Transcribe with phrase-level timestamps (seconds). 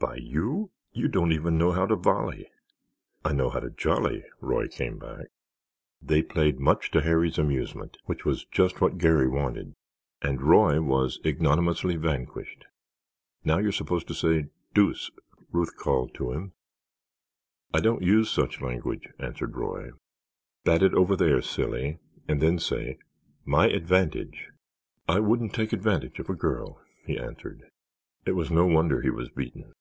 [0.00, 0.70] "By you?
[0.92, 2.48] You don't even know how to volley."
[3.24, 5.26] "I know how to jolly," Roy came back.
[6.00, 9.74] They played much to Harry's amusement, which was just what Garry wanted,
[10.22, 12.66] and Roy was ignominiously vanquished.
[13.42, 15.10] "Now you're supposed to say 'Deuce'!"
[15.50, 16.52] Ruth called to him.
[17.74, 19.90] "I don't use such language," answered Roy.
[20.62, 21.98] "Bat it over there, silly,
[22.28, 22.98] and then say
[23.44, 24.46] 'My advantage!'"
[25.08, 27.68] "I wouldn't take advantage of a girl," he answered.
[28.24, 29.72] It was no wonder he was beaten.